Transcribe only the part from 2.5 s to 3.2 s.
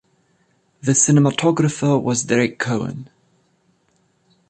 Cohan.